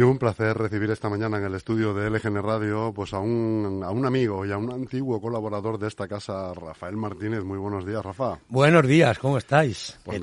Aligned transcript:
Y 0.00 0.02
un 0.02 0.16
placer 0.16 0.56
recibir 0.56 0.90
esta 0.90 1.10
mañana 1.10 1.36
en 1.36 1.44
el 1.44 1.54
estudio 1.54 1.92
de 1.92 2.08
LGN 2.08 2.42
Radio 2.42 2.90
pues 2.90 3.12
a 3.12 3.18
un, 3.18 3.82
a 3.84 3.90
un 3.90 4.06
amigo 4.06 4.46
y 4.46 4.50
a 4.50 4.56
un 4.56 4.72
antiguo 4.72 5.20
colaborador 5.20 5.78
de 5.78 5.88
esta 5.88 6.08
casa, 6.08 6.54
Rafael 6.54 6.96
Martínez. 6.96 7.44
Muy 7.44 7.58
buenos 7.58 7.84
días, 7.84 8.02
Rafa. 8.02 8.38
Buenos 8.48 8.86
días, 8.86 9.18
¿cómo 9.18 9.36
estáis? 9.36 9.98
Pues 10.02 10.22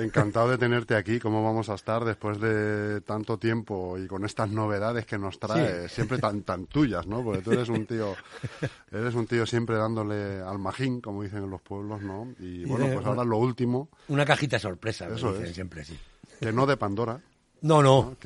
encantado 0.00 0.50
de 0.50 0.58
tenerte 0.58 0.96
aquí. 0.96 1.18
¿Cómo 1.18 1.42
vamos 1.42 1.70
a 1.70 1.76
estar 1.76 2.04
después 2.04 2.38
de 2.38 3.00
tanto 3.00 3.38
tiempo 3.38 3.96
y 3.96 4.06
con 4.06 4.26
estas 4.26 4.50
novedades 4.50 5.06
que 5.06 5.16
nos 5.16 5.38
trae, 5.38 5.88
siempre 5.88 6.18
tan, 6.18 6.42
tan 6.42 6.66
tuyas, 6.66 7.06
¿no? 7.06 7.24
Porque 7.24 7.40
tú 7.40 7.52
eres 7.52 7.70
un 7.70 7.86
tío, 7.86 8.14
eres 8.92 9.14
un 9.14 9.26
tío 9.26 9.46
siempre 9.46 9.76
dándole 9.76 10.42
al 10.42 10.58
majín, 10.58 11.00
como 11.00 11.22
dicen 11.22 11.42
en 11.42 11.48
los 11.48 11.62
pueblos, 11.62 12.02
¿no? 12.02 12.34
Y 12.38 12.66
bueno, 12.66 12.86
pues 12.92 13.06
ahora 13.06 13.24
lo 13.24 13.38
último. 13.38 13.88
Una 14.08 14.26
cajita 14.26 14.58
sorpresa, 14.58 15.08
Eso 15.08 15.32
dicen 15.32 15.54
siempre, 15.54 15.86
sí. 15.86 15.98
Que 16.38 16.52
no 16.52 16.66
de 16.66 16.76
Pandora. 16.76 17.18
No, 17.62 17.82
no, 17.82 18.16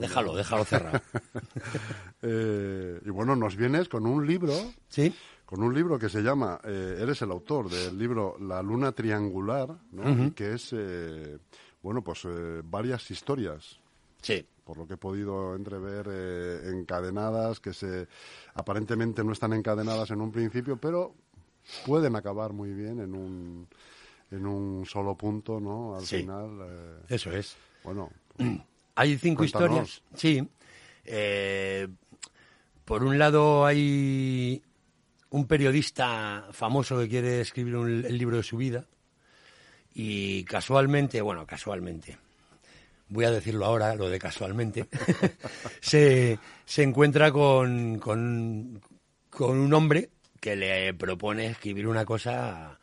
déjalo, 0.00 0.34
déjalo 0.34 0.64
cerrar. 0.64 1.02
Eh, 2.22 3.00
y 3.06 3.08
bueno, 3.08 3.34
nos 3.34 3.56
vienes 3.56 3.88
con 3.88 4.04
un 4.04 4.26
libro. 4.26 4.52
Sí. 4.90 5.10
Con 5.46 5.62
un 5.62 5.74
libro 5.74 5.98
que 5.98 6.10
se 6.10 6.20
llama, 6.20 6.60
eh, 6.64 6.98
eres 7.00 7.22
el 7.22 7.30
autor 7.30 7.70
del 7.70 7.96
libro 7.96 8.36
La 8.38 8.62
Luna 8.62 8.92
Triangular, 8.92 9.74
¿no? 9.92 10.34
que 10.34 10.52
es, 10.52 10.68
eh, 10.76 11.38
bueno, 11.82 12.04
pues 12.04 12.28
varias 12.64 13.10
historias. 13.10 13.80
Sí. 14.20 14.46
Por 14.64 14.76
lo 14.76 14.86
que 14.86 14.94
he 14.94 14.98
podido 14.98 15.56
entrever, 15.56 16.66
encadenadas, 16.74 17.58
que 17.58 17.72
se 17.72 18.06
aparentemente 18.52 19.24
no 19.24 19.32
están 19.32 19.54
encadenadas 19.54 20.10
en 20.10 20.20
un 20.20 20.30
principio, 20.30 20.76
pero 20.76 21.14
pueden 21.86 22.16
acabar 22.16 22.52
muy 22.52 22.74
bien 22.74 23.00
en 23.00 23.14
un, 23.14 23.66
en 24.30 24.46
un 24.46 24.84
solo 24.84 25.16
punto, 25.16 25.58
¿no? 25.58 25.96
Al 25.96 26.04
final. 26.04 27.00
Eso 27.08 27.32
es. 27.32 27.56
Bueno. 27.82 28.10
Hay 29.00 29.16
cinco 29.16 29.44
historias. 29.44 30.02
Sí. 30.14 30.46
Eh, 31.06 31.88
por 32.84 33.02
un 33.02 33.18
lado 33.18 33.64
hay 33.64 34.62
un 35.30 35.46
periodista 35.46 36.48
famoso 36.52 36.98
que 36.98 37.08
quiere 37.08 37.40
escribir 37.40 37.76
el 37.76 38.18
libro 38.18 38.36
de 38.36 38.42
su 38.42 38.58
vida 38.58 38.84
y 39.94 40.44
casualmente, 40.44 41.22
bueno, 41.22 41.46
casualmente, 41.46 42.18
voy 43.08 43.24
a 43.24 43.30
decirlo 43.30 43.64
ahora, 43.64 43.94
lo 43.94 44.10
de 44.10 44.18
casualmente, 44.18 44.86
se, 45.80 46.38
se, 46.66 46.82
encuentra 46.82 47.32
con, 47.32 47.98
con, 48.00 48.82
con 49.30 49.56
un 49.56 49.72
hombre 49.72 50.10
que 50.40 50.56
le 50.56 50.92
propone 50.92 51.46
escribir 51.46 51.88
una 51.88 52.04
cosa 52.04 52.78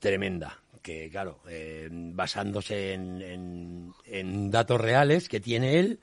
tremenda 0.00 0.58
que 0.88 1.10
claro, 1.10 1.40
eh, 1.50 1.88
basándose 1.92 2.94
en, 2.94 4.50
datos 4.50 4.80
reales 4.80 5.28
que 5.28 5.38
tiene 5.38 5.78
él, 5.78 6.00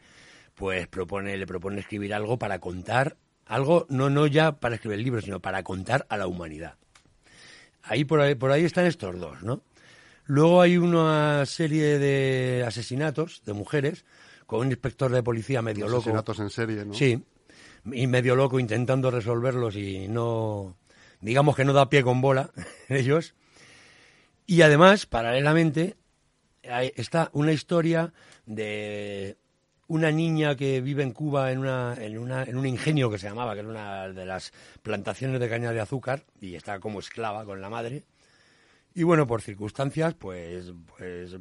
pues 0.53 0.87
propone, 0.87 1.35
le 1.37 1.47
propone 1.47 1.79
escribir 1.79 2.13
algo 2.13 2.37
para 2.37 2.59
contar, 2.59 3.17
algo 3.47 3.87
no, 3.89 4.11
no 4.11 4.27
ya 4.27 4.59
para 4.59 4.75
escribir 4.75 4.99
el 4.99 5.03
libro, 5.03 5.21
sino 5.21 5.39
para 5.39 5.63
contar 5.63 6.05
a 6.07 6.17
la 6.17 6.27
humanidad. 6.27 6.75
Ahí 7.81 8.05
por 8.05 8.19
ahí, 8.19 8.35
por 8.35 8.51
ahí 8.51 8.63
están 8.63 8.85
estos 8.85 9.19
dos, 9.19 9.41
¿no? 9.41 9.63
Luego 10.25 10.61
hay 10.61 10.77
una 10.77 11.47
serie 11.47 11.97
de 11.97 12.63
asesinatos 12.67 13.41
de 13.43 13.53
mujeres 13.53 14.05
con 14.45 14.59
un 14.59 14.67
inspector 14.67 15.11
de 15.11 15.23
policía 15.23 15.63
medio 15.63 15.87
loco. 15.87 16.01
Asesinatos 16.01 16.39
en 16.39 16.49
serie, 16.51 16.85
¿no? 16.85 16.93
Sí, 16.93 17.23
y 17.91 18.05
medio 18.05 18.35
loco 18.35 18.59
intentando 18.59 19.09
resolverlos 19.09 19.75
y 19.77 20.07
no, 20.07 20.77
digamos 21.21 21.55
que 21.55 21.65
no 21.65 21.73
da 21.73 21.89
pie 21.89 22.03
con 22.03 22.21
bola 22.21 22.51
ellos. 22.89 23.33
Y 24.47 24.61
además, 24.61 25.05
paralelamente, 25.05 25.95
está 26.95 27.29
una 27.33 27.51
historia 27.51 28.13
de 28.45 29.37
una 29.87 30.11
niña 30.11 30.55
que 30.55 30.81
vive 30.81 31.03
en 31.03 31.11
Cuba 31.11 31.51
en, 31.51 31.59
una, 31.59 31.95
en, 31.99 32.17
una, 32.17 32.43
en 32.43 32.57
un 32.57 32.65
ingenio 32.65 33.09
que 33.09 33.17
se 33.17 33.27
llamaba, 33.27 33.53
que 33.53 33.59
era 33.59 33.69
una 33.69 34.07
de 34.09 34.25
las 34.25 34.51
plantaciones 34.81 35.39
de 35.39 35.49
caña 35.49 35.71
de 35.71 35.79
azúcar, 35.79 36.25
y 36.41 36.55
está 36.55 36.79
como 36.79 36.99
esclava 36.99 37.45
con 37.45 37.61
la 37.61 37.69
madre. 37.69 38.03
Y 38.93 39.03
bueno, 39.03 39.27
por 39.27 39.41
circunstancias, 39.41 40.13
pues, 40.15 40.71
pues 40.97 41.35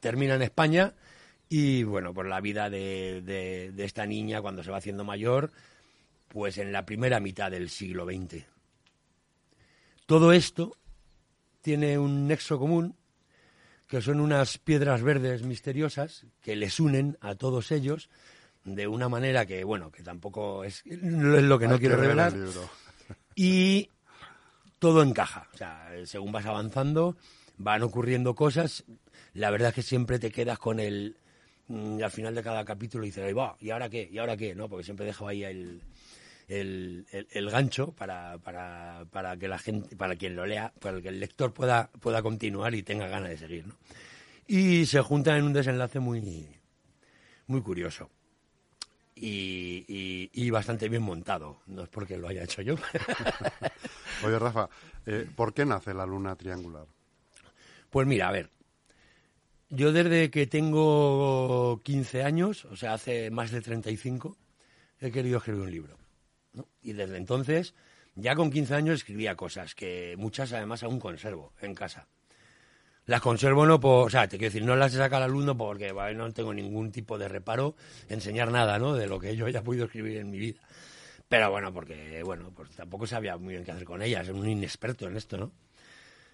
termina 0.00 0.34
en 0.34 0.42
España 0.42 0.94
y 1.48 1.84
bueno, 1.84 2.12
por 2.12 2.26
la 2.26 2.40
vida 2.40 2.68
de, 2.68 3.22
de, 3.22 3.70
de 3.72 3.84
esta 3.84 4.06
niña 4.06 4.42
cuando 4.42 4.62
se 4.62 4.70
va 4.70 4.78
haciendo 4.78 5.04
mayor, 5.04 5.52
pues 6.28 6.58
en 6.58 6.72
la 6.72 6.84
primera 6.84 7.20
mitad 7.20 7.50
del 7.50 7.70
siglo 7.70 8.04
XX. 8.04 8.44
Todo 10.06 10.32
esto 10.32 10.76
tiene 11.66 11.98
un 11.98 12.28
nexo 12.28 12.60
común, 12.60 12.94
que 13.88 14.00
son 14.00 14.20
unas 14.20 14.56
piedras 14.56 15.02
verdes 15.02 15.42
misteriosas 15.42 16.24
que 16.40 16.54
les 16.54 16.78
unen 16.78 17.18
a 17.20 17.34
todos 17.34 17.72
ellos 17.72 18.08
de 18.62 18.86
una 18.86 19.08
manera 19.08 19.46
que, 19.46 19.64
bueno, 19.64 19.90
que 19.90 20.04
tampoco 20.04 20.62
es, 20.62 20.84
es 20.86 21.02
lo 21.02 21.58
que 21.58 21.66
no 21.66 21.80
quiero 21.80 21.96
revelar. 21.96 22.32
Y 23.34 23.90
todo 24.78 25.02
encaja. 25.02 25.48
O 25.52 25.56
sea, 25.56 25.90
según 26.04 26.30
vas 26.30 26.46
avanzando, 26.46 27.16
van 27.58 27.82
ocurriendo 27.82 28.36
cosas. 28.36 28.84
La 29.34 29.50
verdad 29.50 29.70
es 29.70 29.74
que 29.74 29.82
siempre 29.82 30.20
te 30.20 30.30
quedas 30.30 30.60
con 30.60 30.78
el. 30.78 31.16
Mm, 31.66 32.00
al 32.00 32.10
final 32.12 32.34
de 32.36 32.44
cada 32.44 32.64
capítulo 32.64 33.04
dices, 33.04 33.36
va, 33.36 33.56
¿y 33.58 33.70
ahora 33.70 33.90
qué? 33.90 34.08
¿Y 34.10 34.18
ahora 34.18 34.36
qué? 34.36 34.54
¿No? 34.54 34.68
Porque 34.68 34.84
siempre 34.84 35.04
dejo 35.04 35.26
ahí 35.26 35.42
el, 35.42 35.82
el, 36.48 37.06
el, 37.10 37.50
gancho 37.50 37.92
para, 37.92 38.38
para, 38.38 39.04
para, 39.10 39.36
que 39.36 39.48
la 39.48 39.58
gente, 39.58 39.96
para 39.96 40.16
quien 40.16 40.36
lo 40.36 40.46
lea, 40.46 40.72
para 40.80 41.00
que 41.00 41.08
el 41.08 41.20
lector 41.20 41.52
pueda, 41.52 41.90
pueda 42.00 42.22
continuar 42.22 42.74
y 42.74 42.82
tenga 42.82 43.08
ganas 43.08 43.30
de 43.30 43.38
seguir, 43.38 43.66
¿no? 43.66 43.74
Y 44.46 44.86
se 44.86 45.00
juntan 45.00 45.38
en 45.38 45.44
un 45.44 45.52
desenlace 45.52 45.98
muy, 45.98 46.48
muy 47.48 47.60
curioso. 47.62 48.10
Y, 49.18 50.30
y, 50.32 50.50
bastante 50.50 50.90
bien 50.90 51.02
montado. 51.02 51.62
No 51.66 51.84
es 51.84 51.88
porque 51.88 52.18
lo 52.18 52.28
haya 52.28 52.44
hecho 52.44 52.60
yo. 52.60 52.74
Oye, 54.24 54.38
Rafa, 54.38 54.68
eh, 55.06 55.26
¿por 55.34 55.54
qué 55.54 55.64
nace 55.64 55.94
la 55.94 56.04
luna 56.04 56.36
triangular? 56.36 56.86
Pues 57.88 58.06
mira, 58.06 58.28
a 58.28 58.32
ver. 58.32 58.50
Yo 59.70 59.90
desde 59.90 60.30
que 60.30 60.46
tengo 60.46 61.80
15 61.82 62.22
años, 62.22 62.66
o 62.66 62.76
sea, 62.76 62.92
hace 62.92 63.30
más 63.30 63.50
de 63.50 63.62
35, 63.62 64.36
he 65.00 65.10
querido 65.10 65.38
escribir 65.38 65.62
un 65.62 65.70
libro. 65.70 66.05
Y 66.82 66.92
desde 66.92 67.16
entonces, 67.16 67.74
ya 68.14 68.34
con 68.34 68.50
15 68.50 68.74
años 68.74 68.96
escribía 68.96 69.36
cosas 69.36 69.74
que 69.74 70.14
muchas 70.18 70.52
además 70.52 70.82
aún 70.82 70.98
conservo 70.98 71.52
en 71.60 71.74
casa. 71.74 72.08
Las 73.06 73.20
conservo 73.20 73.66
no 73.66 73.78
por, 73.78 74.08
o 74.08 74.10
sea, 74.10 74.26
te 74.26 74.36
quiero 74.36 74.52
decir, 74.52 74.64
no 74.64 74.74
las 74.74 74.92
he 74.94 74.96
sacado 74.96 75.22
al 75.22 75.30
alumno 75.30 75.56
porque 75.56 75.92
no 75.92 76.32
tengo 76.32 76.52
ningún 76.52 76.90
tipo 76.90 77.18
de 77.18 77.28
reparo 77.28 77.76
enseñar 78.08 78.50
nada, 78.50 78.78
¿no? 78.80 78.94
De 78.94 79.06
lo 79.06 79.20
que 79.20 79.36
yo 79.36 79.46
haya 79.46 79.62
podido 79.62 79.84
escribir 79.84 80.18
en 80.18 80.30
mi 80.30 80.38
vida. 80.38 80.60
Pero 81.28 81.50
bueno, 81.50 81.72
porque, 81.72 82.22
bueno, 82.24 82.50
pues 82.54 82.70
tampoco 82.70 83.06
sabía 83.06 83.36
muy 83.36 83.54
bien 83.54 83.64
qué 83.64 83.72
hacer 83.72 83.84
con 83.84 84.02
ellas, 84.02 84.28
un 84.28 84.48
inexperto 84.48 85.06
en 85.06 85.16
esto, 85.16 85.36
¿no? 85.36 85.52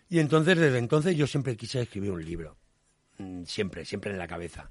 Y 0.08 0.18
entonces, 0.18 0.58
desde 0.58 0.78
entonces, 0.78 1.16
yo 1.16 1.26
siempre 1.26 1.56
quise 1.56 1.82
escribir 1.82 2.10
un 2.10 2.24
libro. 2.24 2.56
Mm, 3.18 3.44
siempre, 3.44 3.84
siempre 3.84 4.10
en 4.10 4.18
la 4.18 4.28
cabeza. 4.28 4.70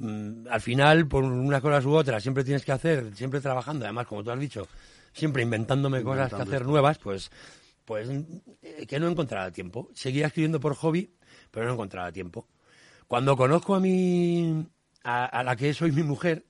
Mm, 0.00 0.48
al 0.48 0.60
final, 0.62 1.06
por 1.06 1.24
unas 1.24 1.60
cosas 1.60 1.84
u 1.84 1.92
otras, 1.92 2.22
siempre 2.22 2.42
tienes 2.42 2.64
que 2.64 2.72
hacer, 2.72 3.14
siempre 3.14 3.38
trabajando, 3.40 3.84
además, 3.84 4.06
como 4.06 4.24
tú 4.24 4.30
has 4.30 4.40
dicho, 4.40 4.66
siempre 5.12 5.42
inventándome 5.42 6.02
cosas 6.02 6.32
que 6.32 6.40
hacer 6.40 6.64
nuevas, 6.64 6.98
pues, 6.98 7.30
pues 7.84 8.08
eh, 8.62 8.86
que 8.88 8.98
no 8.98 9.08
encontraba 9.08 9.50
tiempo. 9.50 9.90
Seguía 9.92 10.28
escribiendo 10.28 10.58
por 10.58 10.74
hobby, 10.74 11.12
pero 11.50 11.66
no 11.66 11.74
encontraba 11.74 12.10
tiempo. 12.12 12.48
Cuando 13.06 13.36
conozco 13.36 13.74
a 13.74 13.80
mi, 13.80 14.66
a, 15.04 15.42
la 15.42 15.54
que 15.54 15.74
soy 15.74 15.92
mi 15.92 16.02
mujer, 16.02 16.46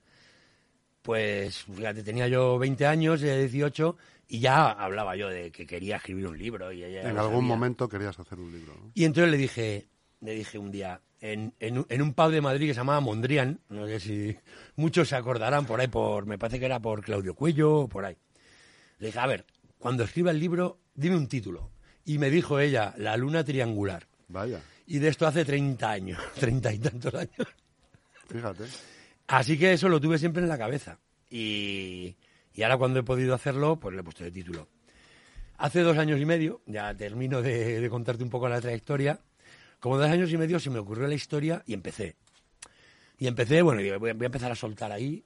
pues 1.03 1.65
fíjate, 1.65 2.05
tenía 2.05 2.28
yo 2.28 2.56
20 2.56 2.87
años, 2.87 3.21
18, 3.21 3.97
y 4.28 4.39
ya 4.39 4.71
hablaba 4.71 5.16
yo 5.16 5.28
de 5.28 5.50
que 5.50 5.66
quería 5.66 5.97
escribir 5.97 6.28
un 6.28 6.39
libro. 6.39 6.71
Y 6.71 6.84
en 6.84 7.19
algún 7.19 7.47
momento 7.47 7.89
querías 7.89 8.16
hacer 8.21 8.39
un 8.39 8.53
libro. 8.53 8.75
Y 8.95 9.07
entonces 9.07 9.33
le 9.33 9.39
dije, 9.39 9.89
le 10.21 10.34
dije 10.34 10.57
un 10.57 10.71
día, 10.71 11.01
en, 11.21 11.55
en, 11.61 12.03
un 12.03 12.15
pub 12.15 12.31
de 12.31 12.41
Madrid 12.41 12.69
que 12.69 12.75
se 12.75 12.81
llamaba 12.81 13.01
Mondrian, 13.01 13.61
no 13.69 13.87
sé 13.87 14.01
si 14.01 14.37
muchos 14.77 15.09
se 15.09 15.17
acordarán 15.17 15.67
por 15.67 15.81
ahí, 15.81 15.89
por 15.89 16.27
me 16.27 16.39
parece 16.39 16.59
que 16.59 16.67
era 16.67 16.81
por 16.81 17.03
Claudio 17.03 17.34
Cuello 17.34 17.81
o 17.81 17.89
por 17.89 18.05
ahí. 18.05 18.17
Le 18.99 19.09
dije, 19.09 19.19
a 19.19 19.27
ver, 19.27 19.45
cuando 19.78 20.05
escriba 20.05 20.31
el 20.31 20.41
libro, 20.41 20.78
dime 20.95 21.17
un 21.17 21.27
título. 21.27 21.71
Y 22.05 22.19
me 22.19 22.31
dijo 22.31 22.59
ella, 22.59 22.95
La 22.97 23.17
luna 23.17 23.45
triangular. 23.45 24.07
Vaya. 24.28 24.61
Y 24.87 24.99
de 24.99 25.09
esto 25.09 25.27
hace 25.27 25.45
30 25.45 25.91
años, 25.91 26.19
30 26.41 26.72
y 26.72 26.78
tantos 26.78 27.15
años. 27.15 27.47
Fíjate. 28.28 28.65
Así 29.27 29.59
que 29.59 29.73
eso 29.73 29.89
lo 29.89 30.01
tuve 30.01 30.19
siempre 30.19 30.43
en 30.43 30.49
la 30.49 30.59
cabeza. 30.59 30.99
Y, 31.28 32.16
y 32.55 32.63
ahora 32.63 32.78
cuando 32.78 33.01
he 33.01 33.03
podido 33.03 33.34
hacerlo, 33.34 33.78
pues 33.78 33.95
le 33.95 34.01
he 34.01 34.05
puesto 34.05 34.25
de 34.25 34.33
título. 34.33 34.69
Hace 35.59 35.81
dos 35.81 35.99
años 35.99 36.19
y 36.19 36.25
medio, 36.25 36.63
ya 36.66 36.95
termino 36.95 37.43
de, 37.43 37.81
de 37.81 37.91
contarte 37.91 38.25
un 38.25 38.31
poco 38.31 38.49
la 38.49 38.61
trayectoria, 38.61 39.21
como 39.80 39.98
dos 39.98 40.09
años 40.09 40.30
y 40.32 40.36
medio 40.36 40.60
se 40.60 40.71
me 40.71 40.78
ocurrió 40.78 41.06
la 41.09 41.15
historia 41.15 41.62
y 41.66 41.74
empecé. 41.74 42.16
Y 43.18 43.27
empecé, 43.27 43.62
bueno, 43.62 43.82
voy 43.98 44.10
a, 44.10 44.12
empezar 44.12 44.53
a 44.53 44.54
soltar 44.54 44.92
ahí. 44.92 45.24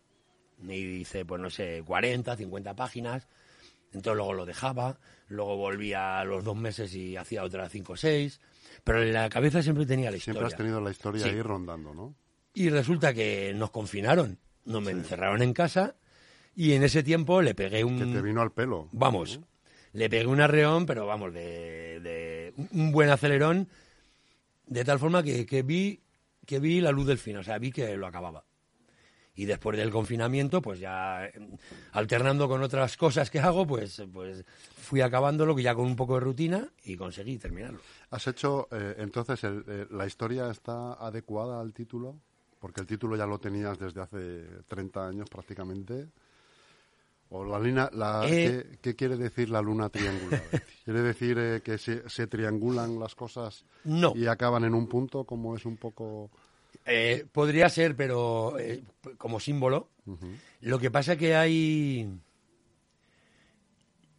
Y 0.66 0.72
hice, 0.72 1.24
pues 1.24 1.40
no 1.40 1.50
sé, 1.50 1.82
40, 1.84 2.36
50 2.36 2.74
páginas. 2.74 3.28
Entonces 3.92 4.16
luego 4.16 4.32
lo 4.32 4.46
dejaba, 4.46 4.98
luego 5.28 5.56
volvía 5.56 6.18
a 6.18 6.24
los 6.24 6.42
dos 6.42 6.56
meses 6.56 6.94
y 6.94 7.16
hacía 7.16 7.44
otras 7.44 7.70
cinco 7.70 7.92
o 7.92 7.96
seis. 7.96 8.40
Pero 8.82 9.02
en 9.02 9.12
la 9.12 9.28
cabeza 9.28 9.62
siempre 9.62 9.86
tenía 9.86 10.10
la 10.10 10.16
historia. 10.16 10.40
Siempre 10.40 10.54
has 10.54 10.56
tenido 10.56 10.80
la 10.80 10.90
historia 10.90 11.26
ahí 11.26 11.42
rondando, 11.42 11.94
¿no? 11.94 12.14
Y 12.54 12.70
resulta 12.70 13.12
que 13.12 13.52
nos 13.54 13.70
confinaron 13.70 14.38
no 14.64 14.80
me 14.80 14.92
encerraron 14.92 15.42
en 15.42 15.52
casa 15.52 15.96
y 16.54 16.72
en 16.72 16.82
ese 16.82 17.02
tiempo 17.02 17.42
le 17.42 17.54
pegué 17.54 17.84
un... 17.84 17.98
Que 17.98 18.06
te 18.06 18.22
vino 18.22 18.40
al 18.42 18.52
pelo. 18.52 18.88
Vamos, 18.92 19.40
le 19.92 20.08
pegué 20.08 20.26
un 20.26 20.40
arreón, 20.40 20.86
pero 20.86 21.06
vamos, 21.06 21.32
de, 21.32 22.00
de 22.00 22.54
un 22.72 22.92
buen 22.92 23.10
acelerón, 23.10 23.68
de 24.66 24.84
tal 24.84 24.98
forma 24.98 25.22
que, 25.22 25.44
que 25.46 25.62
vi 25.62 26.00
que 26.46 26.58
vi 26.60 26.80
la 26.80 26.90
luz 26.92 27.06
del 27.06 27.18
fin, 27.18 27.38
o 27.38 27.42
sea, 27.42 27.58
vi 27.58 27.72
que 27.72 27.96
lo 27.96 28.06
acababa. 28.06 28.44
Y 29.36 29.46
después 29.46 29.76
del 29.78 29.90
confinamiento, 29.90 30.60
pues 30.62 30.78
ya 30.78 31.24
eh, 31.26 31.32
alternando 31.92 32.46
con 32.48 32.62
otras 32.62 32.96
cosas 32.96 33.30
que 33.30 33.40
hago, 33.40 33.66
pues, 33.66 34.02
pues 34.12 34.44
fui 34.76 35.00
acabándolo 35.00 35.58
ya 35.58 35.74
con 35.74 35.86
un 35.86 35.96
poco 35.96 36.14
de 36.14 36.20
rutina 36.20 36.68
y 36.84 36.96
conseguí 36.96 37.38
terminarlo. 37.38 37.80
¿Has 38.10 38.26
hecho, 38.28 38.68
eh, 38.70 38.94
entonces, 38.98 39.42
el- 39.42 39.64
eh, 39.66 39.86
la 39.90 40.06
historia 40.06 40.50
está 40.50 40.92
adecuada 40.94 41.60
al 41.60 41.72
título? 41.72 42.20
Porque 42.60 42.80
el 42.82 42.86
título 42.86 43.16
ya 43.16 43.26
lo 43.26 43.38
tenías 43.40 43.78
desde 43.78 44.02
hace 44.02 44.44
30 44.68 45.08
años 45.08 45.28
prácticamente. 45.28 46.08
¿O 47.36 47.44
la 47.44 47.58
lina, 47.58 47.90
la, 47.92 48.22
Eh. 48.28 48.64
¿qué, 48.70 48.78
qué 48.80 48.94
quiere 48.96 49.16
decir 49.16 49.50
la 49.50 49.60
luna 49.60 49.88
triangular? 49.88 50.40
¿Quiere 50.84 51.02
decir 51.02 51.36
eh, 51.38 51.60
que 51.64 51.78
se, 51.78 52.08
se 52.08 52.28
triangulan 52.28 53.00
las 53.00 53.16
cosas 53.16 53.64
No. 53.82 54.12
y 54.14 54.26
acaban 54.28 54.62
en 54.64 54.72
un 54.74 54.86
punto, 54.86 55.24
como 55.24 55.56
es 55.56 55.64
un 55.66 55.76
poco... 55.76 56.30
Eh, 56.86 57.26
podría 57.32 57.68
ser, 57.70 57.96
pero 57.96 58.56
como 59.18 59.40
símbolo. 59.40 59.88
Lo 60.60 60.78
que 60.78 60.90
pasa 60.90 61.16
que 61.16 61.34
hay. 61.34 62.08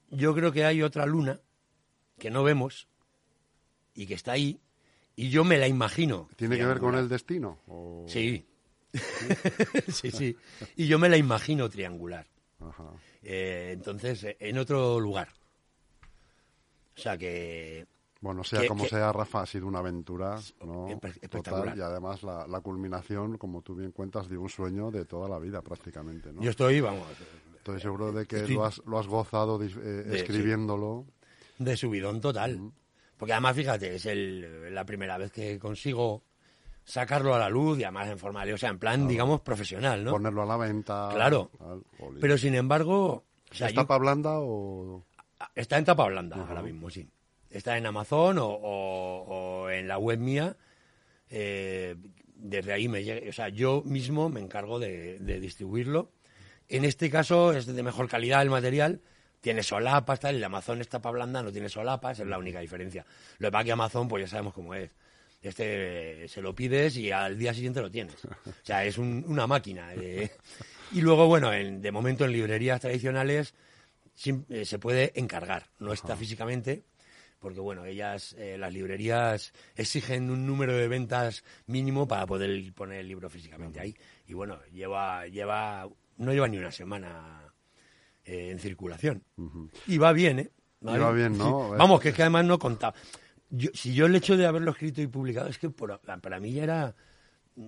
Yo 0.10 0.34
creo 0.34 0.52
que 0.52 0.66
hay 0.66 0.82
otra 0.82 1.06
luna 1.06 1.40
que 2.18 2.30
no 2.32 2.44
vemos 2.44 2.88
y 3.94 4.08
que 4.08 4.14
está 4.16 4.32
ahí 4.34 4.60
y 5.16 5.30
yo 5.30 5.44
me 5.44 5.58
la 5.58 5.68
imagino. 5.68 6.28
¿Tiene 6.38 6.58
que 6.58 6.66
ver 6.66 6.80
con 6.80 6.96
el 6.96 7.08
destino? 7.10 7.60
O- 7.68 8.06
Sí. 8.08 8.46
sí, 9.92 10.12
sí. 10.12 10.38
Y 10.76 10.88
yo 10.88 10.98
me 11.00 11.10
la 11.10 11.18
imagino 11.18 11.70
triangular. 11.70 12.26
Ajá. 12.70 12.92
Eh, 13.24 13.72
entonces, 13.74 14.26
en 14.40 14.58
otro 14.58 15.00
lugar. 15.00 15.30
O 16.98 17.00
sea 17.02 17.18
que. 17.18 17.86
Bueno, 18.22 18.44
sea 18.44 18.62
Que- 18.62 18.68
como 18.68 18.84
que- 18.84 18.90
sea, 18.90 19.12
Rafa, 19.12 19.42
ha 19.42 19.46
sido 19.46 19.68
una 19.68 19.80
aventura, 19.80 20.40
¿no? 20.66 20.88
Total, 21.30 21.78
y 21.78 21.82
además 21.82 22.24
la, 22.24 22.48
la 22.48 22.62
culminación, 22.62 23.38
como 23.38 23.62
tú 23.62 23.76
bien 23.76 23.92
cuentas, 23.92 24.28
de 24.30 24.38
un 24.38 24.50
sueño 24.50 24.90
de 24.90 25.06
toda 25.06 25.28
la 25.30 25.38
vida 25.38 25.62
prácticamente, 25.62 26.32
¿no? 26.32 26.42
Yo 26.42 26.50
estoy, 26.50 26.82
vamos, 26.82 27.06
Estoy 27.58 27.80
seguro 27.82 28.12
de 28.12 28.26
que 28.26 28.38
Estoy- 28.38 28.56
lo, 28.56 28.66
has, 28.66 28.80
lo 28.86 29.00
has 29.00 29.08
gozado 29.08 29.62
eh, 29.62 29.68
De- 29.68 30.18
escribiéndolo. 30.20 31.06
de 31.58 31.76
subidón 31.78 32.22
total. 32.22 32.72
Porque 33.18 33.34
además, 33.34 33.56
fíjate, 33.56 33.96
es 33.96 34.06
el, 34.06 34.74
la 34.74 34.86
primera 34.86 35.18
vez 35.18 35.32
que 35.32 35.58
consigo 35.60 36.22
sacarlo 36.86 37.36
a 37.36 37.40
la 37.40 37.50
luz 37.50 37.78
y 37.80 37.84
además 37.84 38.08
en 38.08 38.18
forma 38.20 38.46
de, 38.46 38.54
o 38.54 38.58
sea, 38.58 38.70
en 38.70 38.80
plan, 38.80 39.08
digamos, 39.08 39.42
profesional, 39.42 40.04
¿no? 40.04 40.12
Ponerlo 40.12 40.44
a 40.44 40.46
la 40.46 40.56
venta. 40.58 41.10
Claro. 41.14 41.52
jolín. 42.00 42.22
Pero 42.22 42.38
sin 42.38 42.56
embargo, 42.56 43.26
o 43.52 43.54
sea, 43.54 43.68
¿Es 43.68 43.74
yo- 43.74 43.82
tapa 43.82 43.98
blanda 43.98 44.40
o...? 44.40 45.04
está 45.56 45.78
en 45.78 45.84
tapa 45.86 46.06
blanda 46.06 46.38
ahora 46.48 46.62
mismo, 46.62 46.90
sí. 46.90 47.10
Está 47.50 47.78
en 47.78 47.86
Amazon 47.86 48.38
o, 48.38 48.46
o- 48.48 49.24
o 49.64 49.70
en 49.70 49.88
la 49.88 49.98
web 49.98 50.20
mía. 50.20 50.56
eh, 51.30 51.96
desde 52.38 52.74
ahí 52.74 52.88
me 52.88 53.04
llega, 53.04 53.28
o 53.30 53.34
sea, 53.34 53.50
yo 53.50 53.82
mismo 53.86 54.30
me 54.30 54.40
encargo 54.42 54.78
de, 54.78 55.18
de 55.20 55.40
distribuirlo. 55.40 56.12
En 56.68 56.84
este 56.86 57.10
caso 57.10 57.54
es 57.54 57.66
de 57.66 57.82
mejor 57.84 58.08
calidad 58.10 58.42
el 58.42 58.50
material. 58.50 59.02
Tiene 59.42 59.64
solapas, 59.64 60.20
tal. 60.20 60.36
El 60.36 60.44
Amazon 60.44 60.82
es 60.82 60.90
tapa 60.90 61.12
blanda, 61.12 61.42
no 61.44 61.52
tiene 61.52 61.70
solapas, 61.70 62.20
es 62.20 62.28
la 62.28 62.38
única 62.38 62.60
diferencia. 62.60 63.06
Lo 63.40 63.48
que 63.48 63.52
pasa 63.52 63.64
que 63.64 63.72
Amazon, 63.72 64.08
pues 64.08 64.24
ya 64.24 64.28
sabemos 64.28 64.54
cómo 64.54 64.74
es. 64.74 64.92
Este 65.50 66.28
se 66.28 66.42
lo 66.42 66.54
pides 66.56 66.98
y 66.98 67.12
al 67.12 67.38
día 67.38 67.54
siguiente 67.54 67.82
lo 67.82 67.90
tienes. 67.92 68.16
O 68.26 68.30
sea, 68.64 68.84
es 68.86 68.98
un- 68.98 69.24
una 69.28 69.48
máquina. 69.48 69.94
eh. 69.96 70.32
Y 70.92 71.02
luego, 71.02 71.28
bueno, 71.28 71.52
en- 71.54 71.82
de 71.82 71.92
momento 71.92 72.26
en 72.26 72.32
librerías 72.32 72.82
tradicionales 72.82 73.54
eh, 74.50 74.66
se 74.66 74.80
puede 74.80 75.12
encargar. 75.20 75.68
No 75.80 75.92
está 75.94 76.16
físicamente, 76.16 76.84
porque 77.40 77.60
bueno, 77.60 77.86
ellas, 77.86 78.34
eh, 78.38 78.58
las 78.58 78.72
librerías 78.74 79.52
exigen 79.76 80.30
un 80.30 80.46
número 80.48 80.74
de 80.76 80.88
ventas 80.88 81.44
mínimo 81.68 82.08
para 82.08 82.26
poder 82.26 82.74
poner 82.74 83.00
el 83.02 83.08
libro 83.08 83.30
físicamente 83.30 83.80
ahí. 83.80 83.96
Y 84.28 84.34
bueno, 84.34 84.60
lleva, 84.72 85.28
lleva, 85.28 85.88
no 86.18 86.32
lleva 86.34 86.48
ni 86.48 86.58
una 86.58 86.72
semana 86.72 87.42
eh, 88.24 88.50
en 88.52 88.60
circulación. 88.60 89.24
Y 89.88 89.98
va 89.98 90.12
bien, 90.14 90.40
¿eh? 90.40 90.50
Y 90.82 90.98
va 91.00 91.12
bien, 91.12 91.38
¿no? 91.38 91.46
Sí. 91.72 91.78
Vamos, 91.78 92.00
que 92.02 92.10
es 92.10 92.16
que 92.16 92.22
además 92.24 92.46
no 92.46 92.58
contaba. 92.58 92.96
Yo, 93.58 93.70
si 93.74 93.94
yo 93.94 94.06
el 94.08 94.16
hecho 94.16 94.36
de 94.38 94.46
haberlo 94.46 94.72
escrito 94.72 95.02
y 95.02 95.08
publicado, 95.08 95.48
es 95.50 95.58
que 95.58 95.70
por- 95.70 96.00
para 96.00 96.40
mí 96.40 96.52
ya 96.54 96.64
era... 96.64 96.96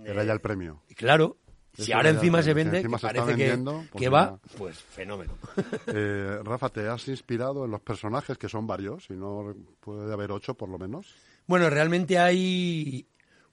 Era 0.06 0.24
ya 0.24 0.34
el 0.34 0.42
premio. 0.42 0.84
Claro. 0.95 1.38
Si 1.74 1.92
ahora 1.92 2.10
encima 2.10 2.42
se 2.42 2.54
vende, 2.56 2.78
encima 2.78 2.98
que 2.98 3.01
se 3.01 3.07
parece 3.07 3.25
que, 3.36 3.44
vendiendo, 3.44 3.86
pues 3.92 4.01
que 4.01 4.10
va, 4.10 4.39
pues 4.57 4.80
fenómeno. 4.80 5.38
Eh, 5.88 6.39
Rafa, 6.44 6.69
¿te 6.69 6.88
has 6.88 7.07
inspirado 7.07 7.66
en 7.66 7.72
los 7.72 7.81
personajes, 7.81 8.36
que 8.38 8.50
son 8.50 8.66
varios? 8.66 9.06
Si 9.06 9.13
no, 9.13 9.56
puede 9.80 10.12
haber 10.12 10.31
ocho 10.31 10.56
por 10.56 10.69
lo 10.69 10.80
menos, 10.80 11.13
Bueno, 11.45 11.69
realmente 11.69 12.18
hay 12.18 13.06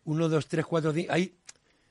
uno, 0.05 0.29
dos, 0.31 0.49
tres, 0.49 0.65
cuatro, 0.65 0.93
cinco. 0.93 1.13
Hay 1.13 1.37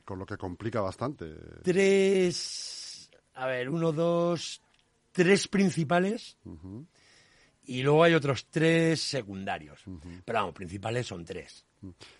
con 0.03 0.17
lo 0.19 0.25
que 0.25 0.35
complica 0.37 0.81
bastante. 0.81 1.35
tres. 1.61 3.09
A 3.35 3.45
ver, 3.47 3.69
uno, 3.69 3.91
dos, 3.91 4.61
tres 5.11 5.47
principales. 5.47 6.37
Y 7.65 7.81
luego 7.83 8.03
hay 8.03 8.13
otros 8.13 8.47
tres 8.49 9.01
secundarios. 9.01 9.81
Pero 10.25 10.39
vamos, 10.39 10.53
principales 10.53 11.07
son 11.07 11.23
tres. 11.25 11.65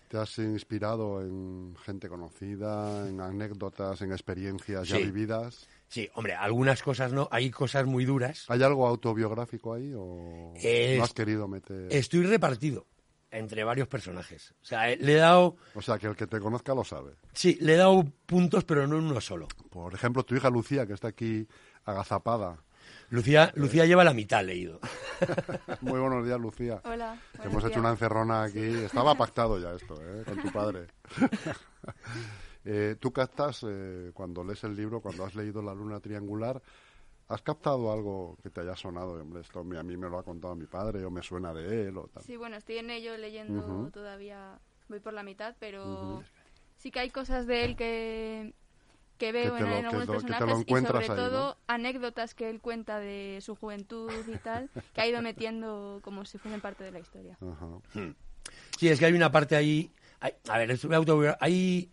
¿Te 0.08 0.18
has 0.18 0.38
inspirado 0.38 1.22
en 1.22 1.74
gente 1.84 2.08
conocida, 2.08 3.08
en 3.08 3.20
anécdotas, 3.20 4.00
en 4.02 4.12
experiencias 4.12 4.86
ya 4.88 4.98
vividas? 4.98 5.66
Sí, 5.88 6.08
hombre, 6.14 6.34
algunas 6.34 6.82
cosas 6.82 7.12
no. 7.12 7.28
Hay 7.30 7.50
cosas 7.50 7.86
muy 7.86 8.04
duras. 8.04 8.44
¿Hay 8.48 8.62
algo 8.62 8.86
autobiográfico 8.86 9.72
ahí 9.74 9.92
o 9.96 10.52
Es- 10.56 10.98
no 10.98 11.04
has 11.04 11.14
querido 11.14 11.48
meter? 11.48 11.88
Estoy 11.90 12.24
repartido 12.24 12.86
entre 13.30 13.64
varios 13.64 13.88
personajes. 13.88 14.54
O 14.62 14.64
sea, 14.66 14.94
le 14.94 15.12
he 15.14 15.16
dado. 15.16 15.56
O 15.74 15.80
sea, 15.82 15.98
que 15.98 16.06
el 16.08 16.14
que 16.16 16.26
te 16.26 16.40
conozca 16.40 16.74
lo 16.74 16.84
sabe. 16.84 17.14
Sí, 17.32 17.56
le 17.60 17.74
he 17.74 17.76
dado 17.76 18.04
puntos, 18.26 18.64
pero 18.64 18.86
no 18.86 18.98
en 18.98 19.04
uno 19.04 19.20
solo. 19.20 19.48
Por 19.70 19.94
ejemplo, 19.94 20.24
tu 20.24 20.36
hija 20.36 20.50
Lucía, 20.50 20.86
que 20.86 20.92
está 20.92 21.08
aquí 21.08 21.46
agazapada. 21.84 22.62
Lucía, 23.10 23.52
Lucía 23.54 23.86
lleva 23.86 24.04
la 24.04 24.14
mitad 24.14 24.44
leído. 24.44 24.80
Muy 25.80 26.00
buenos 26.00 26.24
días, 26.24 26.40
Lucía. 26.40 26.80
Hola. 26.84 27.18
Que 27.32 27.38
buenos 27.38 27.52
hemos 27.52 27.70
hecho 27.70 27.80
una 27.80 27.90
encerrona 27.90 28.44
aquí. 28.44 28.60
Estaba 28.60 29.14
pactado 29.18 29.58
ya 29.58 29.72
esto, 29.72 29.94
¿eh? 30.00 30.24
Con 30.24 30.42
tu 30.42 30.52
padre. 30.52 30.86
Eh, 32.66 32.96
Tú 32.98 33.12
captas, 33.12 33.62
eh, 33.68 34.10
cuando 34.14 34.42
lees 34.42 34.64
el 34.64 34.74
libro, 34.74 35.02
cuando 35.02 35.26
has 35.26 35.34
leído 35.34 35.60
La 35.60 35.74
Luna 35.74 36.00
Triangular, 36.00 36.62
¿has 37.28 37.42
captado 37.42 37.92
algo 37.92 38.38
que 38.42 38.48
te 38.48 38.62
haya 38.62 38.74
sonado? 38.74 39.20
Hombre, 39.20 39.42
esto 39.42 39.60
a 39.60 39.82
mí 39.82 39.96
me 39.98 40.08
lo 40.08 40.18
ha 40.18 40.22
contado 40.22 40.54
mi 40.54 40.64
padre 40.64 41.04
o 41.04 41.10
me 41.10 41.22
suena 41.22 41.52
de 41.52 41.88
él 41.88 41.98
o 41.98 42.06
tal. 42.08 42.22
Sí, 42.22 42.38
bueno, 42.38 42.56
estoy 42.56 42.78
en 42.78 42.88
ello 42.88 43.18
leyendo 43.18 43.90
todavía. 43.92 44.58
Voy 44.88 45.00
por 45.00 45.12
la 45.12 45.22
mitad, 45.22 45.54
pero 45.58 46.22
sí 46.78 46.90
que 46.90 47.00
hay 47.00 47.10
cosas 47.10 47.46
de 47.46 47.66
él 47.66 47.76
que, 47.76 48.54
que 49.18 49.32
veo 49.32 49.56
en, 49.56 49.64
lo- 49.64 49.68
en 49.76 49.80
que 49.80 49.86
algunos 49.86 50.00
que 50.00 50.06
lo 50.06 50.20
personajes 50.20 50.64
y 50.66 50.70
sobre 50.86 51.04
ahí, 51.04 51.08
¿no? 51.08 51.28
todo 51.28 51.58
anécdotas 51.66 52.34
que 52.34 52.50
él 52.50 52.60
cuenta 52.60 52.98
de 52.98 53.38
su 53.42 53.54
juventud 53.54 54.10
y 54.28 54.36
tal, 54.38 54.70
que 54.92 55.00
ha 55.00 55.06
ido 55.06 55.22
metiendo 55.22 56.00
como 56.02 56.24
si 56.24 56.38
fuesen 56.38 56.60
parte 56.60 56.84
de 56.84 56.90
la 56.90 56.98
historia. 57.00 57.38
Ajá. 57.40 58.12
Sí, 58.78 58.88
es 58.88 58.98
que 58.98 59.06
hay 59.06 59.12
una 59.12 59.30
parte 59.32 59.56
ahí. 59.56 59.90
hay- 60.20 60.34
a 60.48 60.58
ver, 60.58 60.70
es 60.70 60.84
una 60.84 60.96
autobiografía. 60.96 61.38
Hay, 61.40 61.90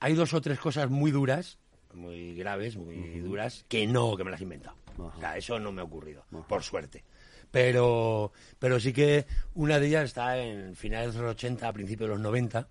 hay 0.00 0.14
dos 0.14 0.32
o 0.34 0.40
tres 0.40 0.58
cosas 0.58 0.90
muy 0.90 1.10
duras, 1.10 1.58
muy 1.94 2.34
graves, 2.34 2.76
muy 2.76 3.20
duras, 3.20 3.64
que 3.68 3.86
no, 3.86 4.16
que 4.16 4.24
me 4.24 4.30
las 4.30 4.40
he 4.40 4.44
inventado. 4.44 4.76
O 4.98 5.12
sea, 5.18 5.36
eso 5.36 5.58
no 5.58 5.72
me 5.72 5.80
ha 5.80 5.84
ocurrido, 5.84 6.24
por 6.48 6.62
suerte. 6.62 7.04
Pero, 7.50 8.32
pero 8.58 8.80
sí 8.80 8.92
que 8.92 9.26
una 9.54 9.78
de 9.78 9.86
ellas 9.88 10.04
está 10.04 10.38
en 10.38 10.74
finales 10.74 11.14
de 11.14 11.20
los 11.22 11.32
80, 11.32 11.68
a 11.68 11.72
principios 11.72 12.08
de 12.08 12.14
los 12.14 12.20
90, 12.22 12.68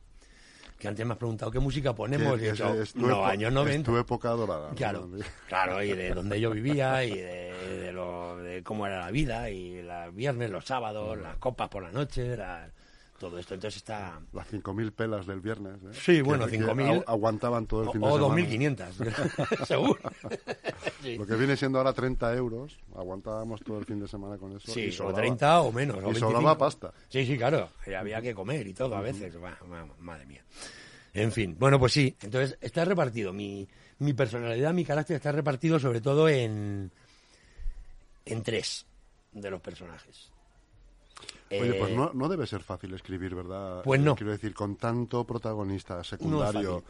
que 0.82 0.88
antes 0.88 1.06
me 1.06 1.12
has 1.14 1.18
preguntado 1.20 1.52
qué 1.52 1.60
música 1.60 1.94
ponemos. 1.94 2.40
Que 2.40 2.46
y 2.48 2.50
es- 2.50 2.96
no, 2.96 3.24
años 3.24 3.50
es 3.50 3.54
90. 3.54 3.92
tu 3.92 3.98
época 4.00 4.30
dorada. 4.30 4.70
¿no? 4.70 4.76
Claro, 4.76 5.08
claro, 5.48 5.84
y 5.84 5.94
de 5.94 6.10
donde 6.14 6.42
yo 6.42 6.50
vivía 6.50 7.04
y 7.06 7.12
de, 7.12 7.54
de 7.84 7.92
lo, 7.92 8.38
de 8.38 8.64
cómo 8.64 8.88
era 8.88 9.00
la 9.02 9.12
vida 9.12 9.50
y 9.52 9.84
los 9.84 10.16
viernes, 10.16 10.50
los 10.50 10.66
sábados, 10.66 11.20
las 11.20 11.38
copas 11.38 11.70
por 11.70 11.84
la 11.84 11.92
noche, 11.92 12.36
la- 12.36 12.72
todo 13.22 13.38
esto. 13.38 13.54
Entonces 13.54 13.78
está... 13.78 14.20
Las 14.34 14.52
5.000 14.52 14.92
pelas 14.92 15.26
del 15.28 15.40
viernes. 15.42 15.76
¿eh? 15.84 15.88
Sí, 15.94 16.22
bueno, 16.22 16.46
Que- 16.48 16.58
que 16.58 16.64
5.000. 16.66 16.88
agu- 16.88 17.04
Aguantaban 17.08 17.68
todo 17.68 17.84
el 17.84 17.90
O, 17.90 17.92
fin 17.92 18.02
de 18.02 18.08
o 18.08 18.16
semana. 18.18 18.36
2.500, 18.36 19.66
seguro. 19.68 20.00
Sí, 21.04 21.18
Lo 21.18 21.26
que 21.28 21.36
viene 21.36 21.56
siendo 21.56 21.78
ahora 21.78 21.94
30 21.94 22.36
euros, 22.36 22.78
aguantábamos 22.96 23.62
todo 23.62 23.78
el 23.80 23.86
fin 23.86 24.00
de 24.00 24.08
semana 24.08 24.38
con 24.38 24.52
eso. 24.58 24.72
Sí, 24.72 24.86
y 24.86 24.90
o 24.90 24.92
sobraba. 24.94 25.20
30 25.20 25.62
o 25.62 25.72
menos. 25.72 25.96
o 25.98 26.00
Y 26.00 26.04
25. 26.06 26.32
sobraba 26.32 26.58
pasta. 26.58 26.92
Sí, 27.10 27.26
sí, 27.26 27.38
claro. 27.38 27.70
y 27.86 27.94
había 27.94 28.22
que 28.22 28.34
comer 28.34 28.66
y 28.68 28.74
todo 28.74 28.96
a 28.96 29.02
veces. 29.02 29.34
Madre 30.00 30.26
mía. 30.26 30.44
En 31.14 31.32
fin, 31.32 31.56
bueno, 31.60 31.78
pues 31.80 31.94
sí. 31.94 32.16
Entonces 32.22 32.58
está 32.60 32.84
repartido. 32.86 33.32
Mi, 33.34 33.68
mi 34.00 34.14
personalidad, 34.14 34.74
mi 34.74 34.84
carácter 34.84 35.18
está 35.18 35.32
repartido 35.32 35.78
sobre 35.80 36.02
todo 36.02 36.28
en, 36.28 36.90
en 38.26 38.44
tres 38.44 38.86
de 39.34 39.52
los 39.52 39.62
personajes. 39.62 40.32
Oye, 41.52 41.74
pues 41.74 41.92
Eh, 41.92 41.96
no, 41.96 42.12
no 42.14 42.30
debe 42.30 42.48
ser 42.48 42.62
fácil 42.62 42.94
escribir, 42.94 43.36
¿verdad? 43.36 43.82
Pues 43.84 44.00
no. 44.00 44.16
Quiero 44.16 44.32
decir, 44.32 44.54
con 44.54 44.76
tanto 44.78 45.26
protagonista 45.26 46.04
secundario, 46.04 46.84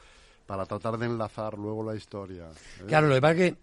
para 0.46 0.66
tratar 0.66 0.98
de 0.98 1.06
enlazar 1.08 1.58
luego 1.58 1.84
la 1.84 1.96
historia. 1.96 2.48
¿eh? 2.50 2.84
Claro, 2.88 3.08
lo 3.08 3.16
que 3.16 3.22
pasa 3.22 3.34
es 3.34 3.52
que 3.54 3.58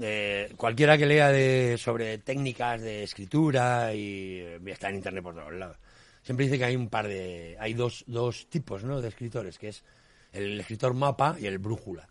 eh, 0.00 0.52
cualquiera 0.56 0.98
que 0.98 1.06
lea 1.06 1.30
de, 1.30 1.76
sobre 1.78 2.18
técnicas 2.18 2.80
de 2.82 3.02
escritura 3.04 3.94
y 3.94 4.40
está 4.66 4.90
en 4.90 4.96
internet 4.96 5.22
por 5.22 5.34
todos 5.34 5.52
lados, 5.54 5.76
siempre 6.22 6.46
dice 6.46 6.58
que 6.58 6.64
hay 6.64 6.76
un 6.76 6.88
par 6.88 7.08
de, 7.08 7.56
hay 7.58 7.72
dos, 7.74 8.04
dos 8.06 8.46
tipos, 8.48 8.84
¿no? 8.84 9.00
De 9.00 9.08
escritores, 9.08 9.58
que 9.58 9.68
es 9.68 9.84
el 10.32 10.60
escritor 10.60 10.92
mapa 10.92 11.36
y 11.40 11.46
el 11.46 11.58
brújula. 11.58 12.08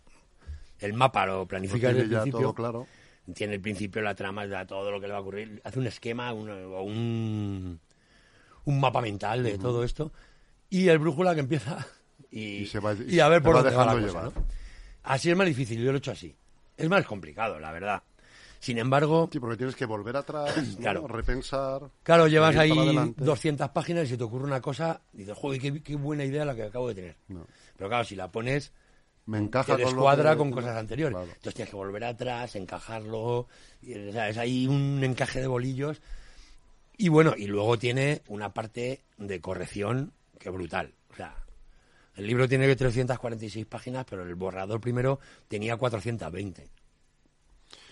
El 0.80 0.94
mapa 0.94 1.24
lo 1.26 1.46
planifica 1.46 1.88
desde 1.88 2.02
el 2.02 2.08
principio. 2.10 2.40
todo 2.40 2.54
claro. 2.54 2.86
Tiene 3.34 3.54
el 3.54 3.60
principio, 3.60 4.02
la 4.02 4.14
trama, 4.14 4.46
da 4.46 4.66
todo 4.66 4.90
lo 4.90 5.00
que 5.00 5.06
le 5.06 5.12
va 5.12 5.18
a 5.18 5.22
ocurrir. 5.22 5.60
Hace 5.64 5.78
un 5.80 5.86
esquema 5.86 6.32
un- 6.32 6.48
o 6.48 6.82
un, 6.82 7.80
un 8.66 8.78
mapa 8.80 9.00
mental 9.00 9.42
de 9.42 9.58
todo 9.58 9.82
esto. 9.82 10.12
Y 10.70 10.88
el 10.88 10.98
brújula 10.98 11.34
que 11.34 11.40
empieza 11.40 11.86
y, 12.30 12.58
Y 12.58 12.66
se 12.66 12.78
va- 12.80 12.94
y 12.94 13.18
a 13.20 13.28
ver 13.28 13.42
por 13.42 13.54
dónde 13.56 13.74
va 13.74 13.94
la 13.94 14.00
cosa. 14.06 14.32
Así 15.04 15.30
es 15.30 15.36
más 15.36 15.46
difícil, 15.46 15.78
yo 15.80 15.90
lo 15.92 15.96
he 15.96 15.98
hecho 15.98 16.10
así. 16.12 16.34
Es 16.76 16.88
más 16.88 17.06
complicado, 17.06 17.58
la 17.58 17.72
verdad. 17.72 18.02
Sin 18.58 18.78
embargo, 18.78 19.28
Sí, 19.32 19.38
porque 19.38 19.56
tienes 19.56 19.76
que 19.76 19.84
volver 19.86 20.16
atrás, 20.16 20.56
¿no? 20.74 20.78
Claro. 20.78 21.06
repensar. 21.06 21.82
claro, 22.02 22.26
llevas 22.26 22.56
ahí 22.56 22.76
adelante. 22.76 23.22
200 23.24 23.70
páginas 23.70 24.04
y 24.04 24.08
se 24.08 24.16
te 24.18 24.24
ocurre 24.24 24.44
una 24.44 24.60
cosa 24.60 25.00
y 25.12 25.18
dices, 25.18 25.36
joder, 25.36 25.60
qué, 25.60 25.82
qué 25.82 25.94
buena 25.96 26.24
idea 26.24 26.44
la 26.44 26.54
que 26.54 26.64
acabo 26.64 26.88
de 26.88 26.94
tener. 26.96 27.16
No. 27.28 27.46
Pero 27.76 27.88
claro, 27.88 28.04
si 28.04 28.16
la 28.16 28.32
pones, 28.32 28.72
Me 29.26 29.38
encaja 29.38 29.76
te 29.76 29.82
con 29.84 29.92
descuadra 29.92 30.32
que- 30.32 30.38
con 30.38 30.50
cosas 30.50 30.76
anteriores. 30.76 31.14
Claro. 31.16 31.28
Entonces 31.30 31.54
tienes 31.54 31.70
que 31.70 31.76
volver 31.76 32.02
atrás, 32.04 32.56
encajarlo. 32.56 33.46
Y, 33.82 33.94
o 34.08 34.12
sea, 34.12 34.28
es 34.30 34.38
ahí 34.38 34.66
un 34.66 35.00
encaje 35.04 35.40
de 35.40 35.46
bolillos. 35.46 36.00
Y 36.98 37.08
bueno, 37.08 37.34
y 37.36 37.46
luego 37.46 37.78
tiene 37.78 38.22
una 38.28 38.52
parte 38.52 39.02
de 39.18 39.40
corrección 39.40 40.12
que 40.38 40.50
brutal. 40.50 40.94
O 41.12 41.16
sea, 41.16 41.34
el 42.16 42.26
libro 42.26 42.48
tiene 42.48 42.74
346 42.74 43.66
páginas, 43.66 44.06
pero 44.08 44.22
el 44.22 44.34
borrador 44.34 44.80
primero 44.80 45.20
tenía 45.48 45.76
420. 45.76 46.70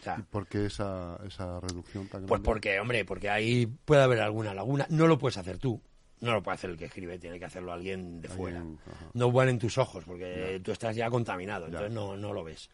O 0.00 0.02
sea, 0.04 0.16
¿Y 0.18 0.23
por 0.23 0.46
qué 0.46 0.66
esa, 0.66 1.18
esa 1.26 1.61
reducción 1.61 2.04
tan 2.04 2.20
grande? 2.20 2.28
pues 2.28 2.40
porque, 2.42 2.78
hombre, 2.80 3.04
porque 3.04 3.30
ahí 3.30 3.66
puede 3.66 4.02
haber 4.02 4.20
alguna 4.20 4.54
laguna. 4.54 4.87
No 4.90 5.06
lo 5.06 5.18
puedes 5.18 5.37
hacer 5.37 5.58
tú. 5.58 5.80
No 6.20 6.32
lo 6.32 6.42
puede 6.42 6.54
hacer 6.54 6.70
el 6.70 6.78
que 6.78 6.87
escribe, 6.87 7.18
tiene 7.18 7.38
que 7.38 7.44
hacerlo 7.44 7.73
alguien 7.73 8.23
de 8.23 8.28
fuera. 8.28 8.61
Alguien, 8.61 8.78
ajá. 8.87 9.11
No 9.12 9.30
valen 9.30 9.58
tus 9.58 9.76
ojos, 9.76 10.04
porque 10.04 10.61
tú 10.64 10.73
estás 10.73 10.96
ya 10.96 11.11
contaminado, 11.11 11.66
entonces 11.66 11.90
no, 11.90 12.16
no 12.16 12.32
lo 12.32 12.44
ves. 12.44 12.70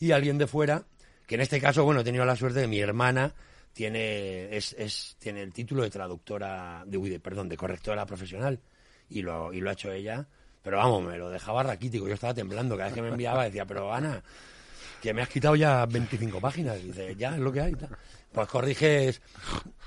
Y 0.00 0.10
alguien 0.10 0.38
de 0.38 0.48
fuera, 0.48 0.84
que 1.26 1.36
en 1.36 1.42
este 1.42 1.60
caso, 1.60 1.84
bueno, 1.84 2.00
he 2.00 2.04
tenido 2.04 2.24
la 2.24 2.34
suerte 2.34 2.60
de 2.60 2.66
mi 2.66 2.80
hermana 2.80 3.34
tiene 3.78 4.56
es, 4.56 4.74
es 4.76 5.14
tiene 5.20 5.40
el 5.40 5.52
título 5.52 5.84
de 5.84 5.90
traductora 5.90 6.82
de, 6.84 6.98
uy, 6.98 7.10
de- 7.10 7.20
perdón 7.20 7.48
de 7.48 7.56
correctora 7.56 8.04
profesional 8.04 8.58
y 9.08 9.22
lo 9.22 9.52
y 9.52 9.60
lo 9.60 9.70
ha 9.70 9.74
hecho 9.74 9.92
ella 9.92 10.26
pero 10.62 10.78
vamos 10.78 11.04
me 11.04 11.16
lo 11.16 11.30
dejaba 11.30 11.62
raquítico 11.62 12.08
yo 12.08 12.14
estaba 12.14 12.34
temblando 12.34 12.76
cada 12.76 12.88
vez 12.88 12.94
que 12.96 13.02
me 13.02 13.08
enviaba 13.10 13.44
decía 13.44 13.64
pero 13.66 13.94
Ana 13.94 14.20
que 15.00 15.14
me 15.14 15.22
has 15.22 15.28
quitado 15.28 15.54
ya 15.54 15.86
25 15.86 16.40
páginas. 16.40 16.82
Dice, 16.82 17.14
ya, 17.14 17.30
es 17.30 17.38
lo 17.38 17.52
que 17.52 17.60
hay. 17.60 17.72
tal. 17.76 17.96
Pues 18.32 18.48
corriges 18.48 19.22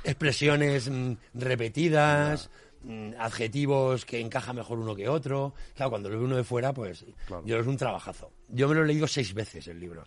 expresiones 0.06 0.90
mm, 0.90 1.14
repetidas, 1.34 2.50
mm, 2.84 3.16
adjetivos 3.20 4.06
que 4.06 4.22
encaja 4.22 4.54
mejor 4.54 4.80
uno 4.80 4.96
que 4.96 5.10
otro. 5.10 5.54
Claro, 5.76 5.90
cuando 5.90 6.08
lo 6.10 6.18
ve 6.18 6.24
uno 6.24 6.38
de 6.38 6.46
fuera, 6.46 6.72
pues 6.72 7.04
Claro. 7.28 7.44
yo 7.46 7.60
es 7.60 7.68
un 7.68 7.76
trabajazo. 7.76 8.32
Yo 8.48 8.70
me 8.70 8.76
lo 8.76 8.84
he 8.84 8.88
leído 8.88 9.06
seis 9.06 9.34
veces 9.34 9.68
el 9.68 9.82
libro. 9.82 10.06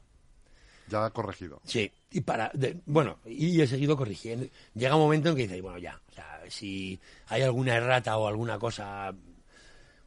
Ya 0.89 1.09
corregido. 1.11 1.61
Sí, 1.65 1.91
y 2.11 2.21
para, 2.21 2.51
de- 2.55 2.81
bueno, 2.87 3.19
y 3.25 3.61
he 3.61 3.67
seguido 3.67 3.97
corrigiendo. 3.97 4.47
Llega 4.75 4.97
un 4.97 5.03
momento 5.03 5.31
en 5.31 5.37
que 5.37 5.43
dices, 5.43 5.63
bueno, 5.63 5.79
ya, 5.79 6.01
o 6.11 6.13
sea, 6.13 6.41
si 6.49 6.99
hay 7.29 7.43
alguna 7.43 7.75
errata 7.77 8.17
o 8.19 8.27
alguna 8.29 8.59
cosa, 8.59 9.15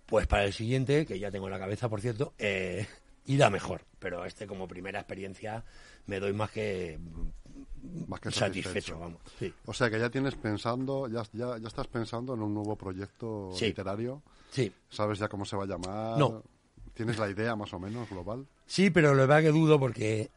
pues 0.05 0.27
para 0.27 0.45
el 0.45 0.53
siguiente, 0.53 1.05
que 1.05 1.19
ya 1.19 1.31
tengo 1.31 1.47
en 1.47 1.53
la 1.53 1.59
cabeza, 1.59 1.89
por 1.89 1.99
cierto, 2.01 2.33
eh, 2.37 2.85
irá 3.25 3.49
mejor. 3.49 3.81
Pero 3.99 4.23
este, 4.25 4.45
como 4.45 4.67
primera 4.67 4.99
experiencia, 4.99 5.63
me 6.05 6.19
doy 6.19 6.31
más 6.33 6.51
que 6.51 6.99
Más 8.07 8.19
que 8.19 8.29
satisfecho, 8.31 8.69
satisfecho. 8.69 8.99
vamos. 8.99 9.19
Sí, 9.39 9.51
O 9.65 9.73
sea 9.73 9.89
que 9.89 9.99
ya 9.99 10.09
tienes 10.11 10.35
pensando, 10.35 11.07
ya, 11.09 11.23
ya, 11.33 11.57
ya 11.57 11.67
estás 11.67 11.87
pensando 11.87 12.35
en 12.35 12.41
un 12.43 12.53
nuevo 12.53 12.75
proyecto 12.75 13.49
Sí. 13.55 13.65
literario. 13.65 14.21
sí. 14.51 14.71
¿Sabes 14.89 15.17
ya 15.19 15.27
cómo 15.27 15.43
se 15.45 15.55
va 15.57 15.63
a 15.63 15.67
llamar? 15.67 16.17
No. 16.19 16.43
¿Tienes 16.93 17.17
la 17.19 17.29
idea 17.29 17.55
más 17.55 17.73
o 17.73 17.79
menos 17.79 18.09
global? 18.09 18.47
Sí, 18.65 18.89
pero 18.89 19.13
lo 19.13 19.27
verdad 19.27 19.41
que 19.41 19.49
dudo 19.51 19.79
porque, 19.79 20.29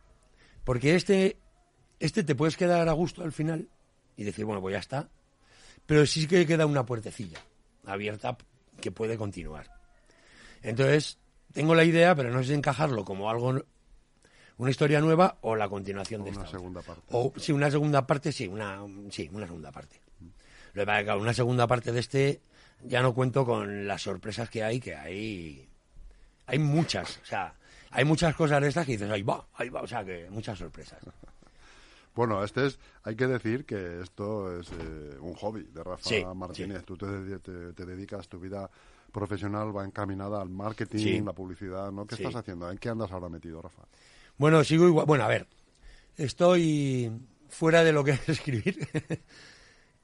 porque 0.65 0.95
este, 0.95 1.39
este 1.99 2.25
te 2.25 2.35
puedes 2.35 2.57
quedar 2.57 2.89
a 2.89 2.93
gusto 2.93 3.23
al 3.23 3.33
final 3.33 3.69
y 4.17 4.25
decir, 4.25 4.45
bueno, 4.45 4.61
pues 4.61 4.73
ya 4.75 4.79
está. 4.79 5.09
Pero 5.87 6.07
sí 6.07 6.27
que 6.27 6.47
queda 6.47 6.67
una 6.67 6.85
puertecilla 6.87 7.39
abierta 7.85 8.37
que 8.81 8.93
puede 8.93 9.17
continuar. 9.17 9.67
Entonces, 10.63 11.19
tengo 11.53 11.75
la 11.75 11.85
idea, 11.85 12.15
pero 12.15 12.31
no 12.31 12.41
sé 12.43 12.49
si 12.49 12.55
encajarlo 12.55 13.05
como 13.05 13.31
algo, 13.31 13.63
una 14.59 14.71
historia 14.71 15.01
nueva 15.01 15.39
o 15.41 15.57
la 15.57 15.69
continuación 15.69 16.23
de 16.23 16.31
Una 16.31 16.43
esta. 16.43 16.49
otra. 16.49 16.59
segunda 16.59 16.83
parte. 16.83 17.03
O 17.11 17.33
sí, 17.37 17.53
una 17.53 17.71
segunda 17.71 18.07
parte, 18.07 18.31
sí, 18.31 18.47
una, 18.47 18.81
sí, 19.11 19.29
una 19.33 19.47
segunda 19.47 19.73
parte. 19.73 20.01
Lo 20.75 20.83
que 20.83 20.87
pasa 20.87 20.99
es 20.99 21.03
que, 21.03 21.05
claro, 21.07 21.21
una 21.21 21.35
segunda 21.35 21.67
parte 21.67 21.93
de 21.93 22.01
este 22.01 22.41
ya 22.85 23.03
no 23.03 23.13
cuento 23.15 23.45
con 23.45 23.87
las 23.89 24.03
sorpresas 24.03 24.49
que 24.49 24.63
hay, 24.63 24.79
que 24.81 24.95
hay, 24.95 25.69
hay 26.47 26.59
muchas, 26.59 27.19
o 27.23 27.25
sea, 27.25 27.55
hay 27.91 28.05
muchas 28.05 28.35
cosas 28.35 28.61
de 28.63 28.69
estas 28.69 28.87
que 28.87 28.93
dices, 28.93 29.11
ahí 29.11 29.23
va, 29.23 29.47
ahí 29.55 29.69
va, 29.69 29.83
o 29.83 29.87
sea, 29.87 30.05
que 30.05 30.29
muchas 30.31 30.59
sorpresas. 30.59 30.99
Bueno, 32.13 32.43
este 32.43 32.67
es, 32.67 32.79
hay 33.05 33.15
que 33.15 33.29
decir 33.29 33.65
que 33.65 34.01
esto 34.03 34.59
es 34.61 34.69
eh, 34.73 35.17
un 35.21 35.33
hobby 35.35 35.63
de 35.73 35.83
Rafa 35.85 36.03
Sí, 36.09 36.25
Martínez. 36.35 36.85
Tú 36.85 36.97
te, 36.97 37.07
te- 37.39 37.73
te 37.73 37.87
dedicas, 37.87 38.29
tu 38.29 38.41
vida 38.41 38.69
profesional 39.13 39.75
va 39.75 39.85
encaminada 39.85 40.43
al 40.43 40.49
marketing, 40.51 40.99
Sí. 40.99 41.21
la 41.21 41.33
publicidad, 41.33 41.93
¿no? 41.93 42.09
¿Qué 42.09 42.17
Sí. 42.17 42.25
estás 42.25 42.41
haciendo? 42.41 42.69
¿En 42.69 42.79
qué 42.79 42.89
andas 42.89 43.13
ahora 43.13 43.29
metido, 43.29 43.63
Rafa? 43.63 43.85
Bueno, 44.39 44.65
sigo 44.65 44.89
igual, 44.89 45.07
bueno, 45.07 45.23
a 45.25 45.29
ver, 45.29 45.47
estoy 46.17 47.13
fuera 47.49 47.85
de 47.85 47.93
lo 47.93 48.03
que 48.03 48.11
es 48.11 48.29
escribir. 48.29 48.89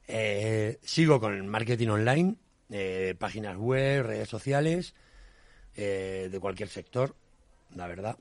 Eh, 0.06 0.78
sigo 0.82 1.18
con 1.20 1.34
el 1.34 1.42
marketing 1.42 1.88
online, 1.88 2.36
eh, 2.70 3.16
páginas 3.18 3.56
web, 3.56 4.06
redes 4.06 4.28
sociales, 4.28 4.94
eh, 5.74 6.28
de 6.30 6.40
cualquier 6.40 6.68
sector, 6.68 7.16
la 7.75 7.87
verdad. 7.87 8.16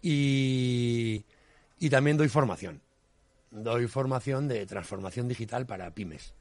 Y, 0.00 1.24
y 1.78 1.90
también 1.90 2.16
doy 2.16 2.28
formación. 2.28 2.80
Doy 3.50 3.86
formación 3.86 4.48
de 4.48 4.64
transformación 4.66 5.28
digital 5.28 5.66
para 5.66 5.90
pymes. 5.94 6.32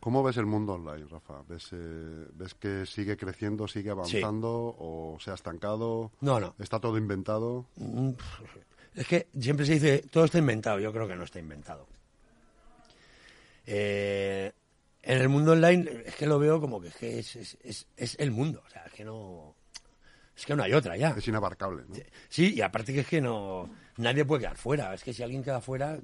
¿Cómo 0.00 0.22
ves 0.22 0.36
el 0.36 0.44
mundo 0.44 0.74
online, 0.74 1.06
Rafa? 1.10 1.42
¿Ves, 1.48 1.68
eh, 1.72 2.26
¿Ves 2.34 2.52
que 2.54 2.84
sigue 2.84 3.16
creciendo, 3.16 3.66
sigue 3.66 3.88
avanzando 3.90 4.76
o 4.78 5.16
se 5.18 5.30
ha 5.30 5.34
estancado? 5.34 6.12
No, 6.20 6.38
no. 6.38 6.54
¿Está 6.58 6.78
todo 6.78 6.98
inventado? 6.98 7.64
Mm, 7.76 8.10
Es 8.94 9.06
que 9.08 9.28
siempre 9.40 9.64
se 9.64 9.72
dice, 9.74 10.04
todo 10.10 10.26
está 10.26 10.36
inventado. 10.38 10.78
Yo 10.78 10.92
creo 10.92 11.08
que 11.08 11.16
no 11.16 11.24
está 11.24 11.38
inventado. 11.38 11.86
Eh, 13.66 14.52
en 15.02 15.18
el 15.20 15.28
mundo 15.28 15.52
online 15.52 16.02
es 16.06 16.14
que 16.16 16.26
lo 16.26 16.38
veo 16.38 16.60
como 16.60 16.80
que 16.80 16.88
es, 16.88 16.96
que 16.96 17.18
es, 17.18 17.36
es- 17.36 17.58
es- 17.62 17.86
es 17.96 18.16
el 18.18 18.30
mundo. 18.30 18.62
O 18.66 18.70
sea, 18.70 18.84
es 18.84 18.92
que 18.92 19.04
no... 19.04 19.53
Es 20.36 20.46
que 20.46 20.56
no 20.56 20.62
hay 20.62 20.72
otra 20.72 20.96
ya. 20.96 21.10
Es 21.10 21.26
inabarcable, 21.28 21.84
¿no? 21.88 21.94
Sí, 22.28 22.54
y 22.54 22.60
aparte 22.60 22.92
que 22.92 23.00
es 23.00 23.06
que 23.06 23.20
no... 23.20 23.70
Nadie 23.96 24.24
puede 24.24 24.42
quedar 24.42 24.56
fuera. 24.56 24.92
Es 24.94 25.04
que 25.04 25.12
si 25.12 25.22
alguien 25.22 25.42
queda 25.42 25.60
fuera... 25.60 25.98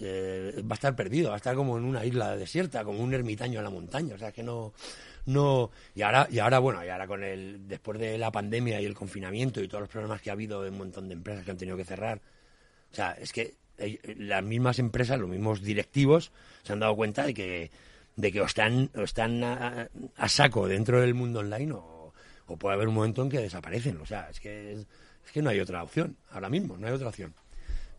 eh, 0.00 0.62
va 0.62 0.72
a 0.72 0.74
estar 0.74 0.96
perdido, 0.96 1.28
va 1.28 1.34
a 1.34 1.36
estar 1.36 1.54
como 1.54 1.76
en 1.76 1.84
una 1.84 2.04
isla 2.04 2.36
desierta, 2.36 2.84
como 2.84 3.00
un 3.00 3.12
ermitaño 3.12 3.58
en 3.58 3.64
la 3.64 3.70
montaña, 3.70 4.14
o 4.14 4.18
sea 4.18 4.32
que 4.32 4.42
no, 4.42 4.72
no, 5.26 5.70
y 5.94 6.02
ahora, 6.02 6.26
y 6.30 6.38
ahora 6.38 6.58
bueno, 6.58 6.82
y 6.84 6.88
ahora 6.88 7.06
con 7.06 7.22
el, 7.22 7.68
después 7.68 7.98
de 7.98 8.16
la 8.16 8.32
pandemia 8.32 8.80
y 8.80 8.86
el 8.86 8.94
confinamiento 8.94 9.60
y 9.60 9.68
todos 9.68 9.82
los 9.82 9.90
problemas 9.90 10.22
que 10.22 10.30
ha 10.30 10.32
habido 10.32 10.62
de 10.62 10.70
un 10.70 10.78
montón 10.78 11.08
de 11.08 11.14
empresas 11.14 11.44
que 11.44 11.50
han 11.50 11.58
tenido 11.58 11.76
que 11.76 11.84
cerrar, 11.84 12.20
o 12.90 12.94
sea, 12.94 13.12
es 13.12 13.32
que 13.32 13.56
eh, 13.76 13.98
las 14.16 14.42
mismas 14.42 14.78
empresas, 14.78 15.20
los 15.20 15.28
mismos 15.28 15.60
directivos, 15.60 16.32
se 16.62 16.72
han 16.72 16.80
dado 16.80 16.96
cuenta 16.96 17.24
de 17.26 17.34
que, 17.34 17.70
de 18.16 18.32
que 18.32 18.40
o 18.40 18.46
están, 18.46 18.90
o 18.96 19.02
están 19.02 19.44
a, 19.44 19.88
a 20.16 20.28
saco 20.28 20.66
dentro 20.66 21.00
del 21.02 21.12
mundo 21.12 21.40
online 21.40 21.72
o, 21.72 21.99
o 22.50 22.56
puede 22.56 22.74
haber 22.74 22.88
un 22.88 22.94
momento 22.94 23.22
en 23.22 23.28
que 23.28 23.38
desaparecen, 23.38 23.96
o 23.98 24.06
sea, 24.06 24.28
es 24.30 24.40
que, 24.40 24.72
es, 24.72 24.86
es 25.24 25.32
que 25.32 25.42
no 25.42 25.50
hay 25.50 25.60
otra 25.60 25.82
opción, 25.82 26.16
ahora 26.30 26.48
mismo, 26.48 26.76
no 26.76 26.86
hay 26.86 26.92
otra 26.92 27.08
opción 27.08 27.34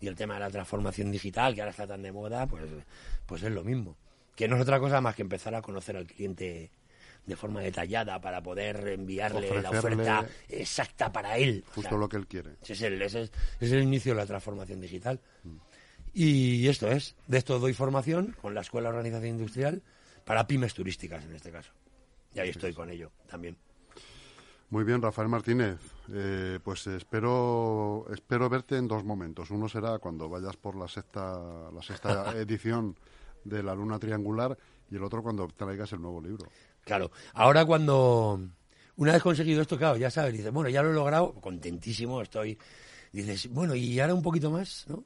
y 0.02 0.08
el 0.08 0.16
tema 0.16 0.34
de 0.34 0.40
la 0.42 0.50
transformación 0.50 1.12
digital, 1.12 1.54
que 1.54 1.62
ahora 1.62 1.72
está 1.72 1.88
tan 1.88 2.02
de 2.02 2.12
moda, 2.12 2.48
pues, 2.48 2.66
pues 3.28 3.44
es 3.44 3.52
lo 3.52 3.64
mismo. 3.64 3.96
Que 4.36 4.48
no 4.48 4.56
es 4.56 4.64
otra 4.64 4.80
cosa 4.80 5.00
más 5.00 5.16
que 5.16 5.22
empezar 5.22 5.54
a 5.54 5.62
conocer 5.62 5.96
al 5.96 6.08
cliente 6.08 6.72
de 7.26 7.36
forma 7.36 7.62
detallada 7.62 8.20
para 8.20 8.42
poder 8.42 8.88
enviarle 8.88 9.62
la 9.62 9.70
oferta 9.70 10.26
exacta 10.50 11.12
para 11.12 11.38
él. 11.38 11.64
O 11.70 11.74
Justo 11.76 11.90
sea, 11.90 11.98
lo 12.00 12.10
que 12.10 12.18
él 12.18 12.28
quiere. 12.28 12.56
ese 12.64 12.74
es, 12.74 12.82
el, 12.82 13.00
ese, 13.00 13.22
es, 13.22 13.32
ese 13.58 13.66
es 13.66 13.72
el 13.74 13.84
inicio 13.84 14.14
de 14.14 14.22
la 14.22 14.26
transformación 14.26 14.82
digital. 14.82 15.20
Y 16.14 16.68
esto 16.68 16.90
es, 16.90 17.16
de 17.28 17.38
esto 17.38 17.60
doy 17.60 17.74
formación 17.74 18.36
con 18.42 18.56
la 18.56 18.62
Escuela 18.62 18.90
de 18.90 18.98
Organización 18.98 19.36
Industrial 19.36 19.84
para 20.26 20.48
pymes 20.48 20.74
turísticas 20.74 21.24
en 21.26 21.36
este 21.36 21.52
caso. 21.52 21.72
Y 22.34 22.40
ahí 22.40 22.50
estoy 22.50 22.74
con 22.74 22.90
ello 22.90 23.12
también. 23.28 23.56
Muy 24.72 24.86
bien, 24.86 25.02
Rafael 25.02 25.28
Martínez. 25.28 25.80
Eh, 26.14 26.58
pues 26.64 26.88
espero 26.88 28.06
espero 28.10 28.50
verte 28.50 28.78
en 28.78 28.88
dos 28.88 29.04
momentos. 29.04 29.52
Uno 29.52 29.68
será 29.68 30.00
cuando 30.00 30.30
vayas 30.30 30.56
por 30.56 30.78
la 30.78 30.88
sexta 30.88 31.70
la 31.74 31.82
sexta 31.82 32.32
edición 32.38 32.96
de 33.44 33.64
la 33.64 33.76
Luna 33.76 34.00
Triangular 34.00 34.58
y 34.90 34.96
el 34.96 35.04
otro 35.04 35.22
cuando 35.22 35.46
traigas 35.50 35.92
el 35.92 36.02
nuevo 36.02 36.22
libro. 36.22 36.48
Claro, 36.86 37.12
ahora 37.34 37.66
cuando, 37.66 38.40
una 38.96 39.12
vez 39.12 39.22
conseguido 39.22 39.62
esto, 39.62 39.78
claro, 39.78 39.98
ya 39.98 40.10
sabes, 40.10 40.32
dices, 40.32 40.54
bueno, 40.54 40.70
ya 40.70 40.82
lo 40.82 40.92
he 40.92 40.94
logrado, 40.94 41.34
contentísimo 41.34 42.22
estoy. 42.22 42.58
Dices, 43.12 43.50
bueno, 43.52 43.76
y 43.76 44.00
ahora 44.00 44.14
un 44.14 44.24
poquito 44.24 44.52
más, 44.52 44.86
¿no? 44.88 45.04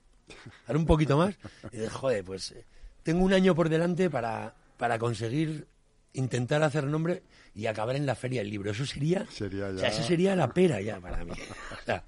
Ahora 0.67 0.77
un 0.77 0.85
poquito 0.85 1.17
más. 1.17 1.39
Y 1.71 1.77
dices, 1.77 1.91
joder, 1.91 2.23
pues 2.23 2.51
eh, 2.51 2.65
tengo 3.01 3.25
un 3.25 3.33
año 3.33 3.55
por 3.55 3.69
delante 3.69 4.11
para, 4.11 4.53
para 4.77 4.99
conseguir 4.99 5.67
intentar 6.15 6.63
hacer 6.63 6.85
nombre 6.85 7.23
y 7.53 7.67
acabar 7.67 7.95
en 7.95 8.05
la 8.05 8.15
feria 8.15 8.41
del 8.41 8.49
libro. 8.49 8.71
Eso 8.71 8.85
sería, 8.85 9.25
Sería 9.29 9.67
o 9.67 9.77
sea, 9.77 9.89
ya- 9.89 9.95
eso 9.95 10.03
sería 10.03 10.35
la 10.35 10.53
pera 10.53 10.81
ya 10.81 10.99
para 10.99 11.23
mí. 11.23 11.31
O 11.31 11.35
sea, 11.85 12.03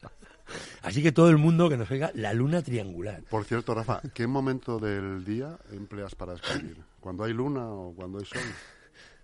así 0.81 1.01
que 1.03 1.11
todo 1.11 1.29
el 1.29 1.37
mundo 1.37 1.69
que 1.69 1.77
nos 1.77 1.89
oiga, 1.91 2.11
la 2.15 2.33
luna 2.33 2.61
triangular. 2.61 3.21
Por 3.29 3.45
cierto, 3.45 3.73
Rafa, 3.75 4.01
¿qué 4.13 4.27
momento 4.27 4.79
del 4.79 5.23
día 5.25 5.57
empleas 5.71 6.15
para 6.15 6.33
escribir? 6.33 6.77
¿Cuando 6.99 7.23
hay 7.23 7.33
luna 7.33 7.65
o 7.69 7.93
cuando 7.95 8.19
hay 8.19 8.25
sol? 8.25 8.41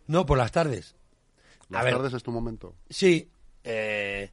No, 0.08 0.26
por 0.26 0.38
las 0.38 0.52
tardes. 0.52 0.96
Las 1.70 1.82
A 1.82 1.86
ver, 1.86 1.96
tardes 1.96 2.14
es 2.14 2.24
tu 2.24 2.32
momento. 2.32 2.76
Sí, 2.90 3.30
eh, 3.64 4.32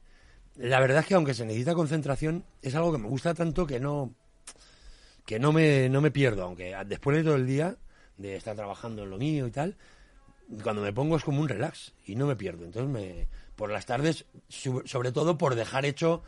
la 0.57 0.79
verdad 0.79 0.99
es 0.99 1.05
que 1.07 1.13
aunque 1.15 1.33
se 1.33 1.45
necesita 1.45 1.73
concentración, 1.73 2.45
es 2.61 2.75
algo 2.75 2.91
que 2.91 2.97
me 2.97 3.07
gusta 3.07 3.33
tanto 3.33 3.65
que 3.65 3.79
no 3.79 4.13
que 5.25 5.39
no 5.39 5.53
me, 5.53 5.87
no 5.87 6.01
me 6.01 6.11
pierdo, 6.11 6.43
aunque 6.43 6.75
después 6.87 7.15
de 7.15 7.23
todo 7.23 7.35
el 7.35 7.45
día 7.45 7.77
de 8.17 8.35
estar 8.35 8.55
trabajando 8.55 9.03
en 9.03 9.11
lo 9.11 9.17
mío 9.17 9.47
y 9.47 9.51
tal, 9.51 9.77
cuando 10.63 10.81
me 10.81 10.93
pongo 10.93 11.17
es 11.17 11.23
como 11.23 11.41
un 11.41 11.49
relax 11.49 11.93
y 12.05 12.15
no 12.15 12.27
me 12.27 12.35
pierdo. 12.35 12.65
Entonces, 12.65 12.91
me, 12.91 13.27
por 13.55 13.69
las 13.69 13.85
tardes, 13.85 14.25
sobre 14.49 15.11
todo 15.11 15.37
por 15.37 15.55
dejar 15.55 15.85
hecho 15.85 16.23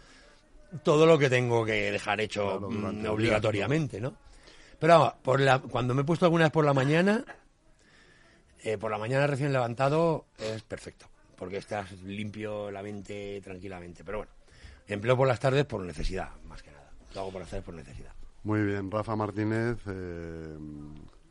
todo 0.83 1.05
lo 1.05 1.17
que 1.19 1.29
tengo 1.29 1.65
que 1.65 1.91
dejar 1.91 2.21
hecho 2.21 2.59
Claro, 2.59 2.69
mm, 2.69 3.05
obligatoriamente, 3.07 4.01
¿no? 4.01 4.15
Pero 4.79 4.99
vamos, 4.99 5.13
por 5.21 5.39
la, 5.39 5.59
cuando 5.59 5.93
me 5.93 6.01
he 6.01 6.05
puesto 6.05 6.25
alguna 6.25 6.45
vez 6.45 6.51
por 6.51 6.65
la 6.65 6.73
mañana, 6.73 7.23
eh, 8.63 8.77
por 8.77 8.91
la 8.91 8.97
mañana 8.97 9.27
recién 9.27 9.53
levantado 9.53 10.25
es 10.37 10.61
perfecto, 10.63 11.05
porque 11.35 11.57
estás 11.57 11.91
limpio 12.03 12.71
la 12.71 12.81
mente 12.81 13.39
tranquilamente. 13.41 14.03
Pero 14.03 14.19
bueno, 14.19 14.31
empleo 14.87 15.15
por 15.15 15.27
las 15.27 15.39
tardes 15.39 15.65
por 15.65 15.81
necesidad, 15.81 16.29
más 16.47 16.63
que 16.63 16.71
nada. 16.71 16.91
Lo 17.13 17.21
hago 17.21 17.31
por 17.31 17.41
las 17.41 17.49
tardes 17.49 17.65
por 17.65 17.75
necesidad. 17.75 18.13
Muy 18.43 18.61
bien, 18.61 18.91
Rafa 18.91 19.15
Martínez, 19.15 19.77
eh, 19.87 20.57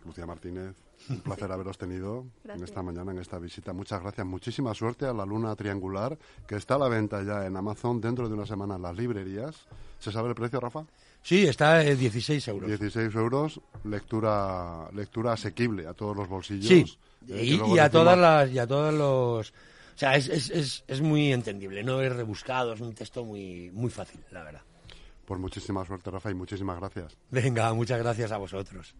Lucía 0.04 0.26
Martínez, 0.26 0.75
un 1.09 1.21
placer 1.21 1.50
haberos 1.52 1.78
tenido 1.78 2.26
en 2.44 2.62
esta 2.62 2.82
mañana, 2.82 3.12
en 3.12 3.18
esta 3.18 3.38
visita. 3.38 3.73
Muchas 3.73 4.00
gracias, 4.02 4.26
muchísima 4.26 4.75
suerte 4.75 5.06
a 5.06 5.12
la 5.12 5.25
Luna 5.25 5.54
Triangular, 5.56 6.18
que 6.47 6.56
está 6.56 6.75
a 6.75 6.78
la 6.78 6.88
venta 6.88 7.23
ya 7.23 7.47
en 7.47 7.56
Amazon 7.56 8.00
dentro 8.00 8.28
de 8.28 8.35
una 8.35 8.47
semana 8.47 8.76
en 8.76 8.82
las 8.82 8.97
librerías. 8.97 9.56
¿Se 9.99 10.11
sabe 10.11 10.30
el 10.30 10.35
precio, 10.35 10.59
Rafa? 10.61 10.85
Sí, 11.23 11.47
está 11.47 11.85
en 11.85 11.99
16 11.99 12.49
euros. 12.49 12.68
16 12.68 13.14
euros, 13.14 13.61
lectura 13.85 14.88
lectura 14.92 15.35
asequible 15.35 15.87
a 15.87 15.94
todos 15.94 16.16
los 16.16 16.28
bolsillos. 16.28 16.66
Sí, 16.66 16.99
Eh, 17.28 17.44
y, 17.44 17.78
a 17.78 17.88
todas 17.88 18.18
las 18.18 18.50
y 18.50 18.59
a 18.59 18.66
todos 18.66 18.92
los 18.92 19.50
o 19.50 19.99
sea 19.99 20.16
es, 20.16 20.28
es, 20.28 20.50
es, 20.50 20.85
es 20.88 21.00
muy 21.00 21.32
entendible 21.32 21.85
no 21.85 22.00
es 22.00 22.12
rebuscado 22.12 22.73
es 22.73 22.80
un 22.80 22.94
texto 22.94 23.25
muy 23.25 23.71
muy 23.73 23.90
fácil 23.90 24.21
la 24.32 24.42
verdad 24.42 24.62
Pues 25.25 25.38
muchísima 25.38 25.85
suerte, 25.85 26.11
Rafa, 26.11 26.32
y 26.32 26.35
muchísimas 26.35 26.80
gracias. 26.80 27.16
venga 27.30 27.73
muchas 27.75 28.00
gracias 28.00 28.32
a 28.32 28.38
vosotros 28.38 28.94